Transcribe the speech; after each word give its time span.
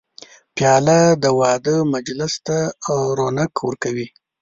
پیاله 0.55 0.99
د 1.23 1.25
واده 1.39 1.75
مجلس 1.93 2.33
ته 2.47 2.57
رونق 3.17 3.53
ورکوي. 3.67 4.07